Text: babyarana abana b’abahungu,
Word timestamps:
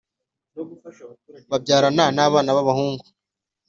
babyarana 1.49 2.03
abana 2.27 2.49
b’abahungu, 2.57 3.05